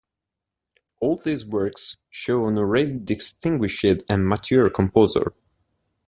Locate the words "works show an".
1.45-2.57